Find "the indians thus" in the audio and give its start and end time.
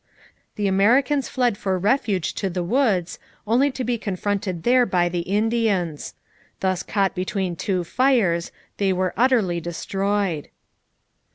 5.09-6.81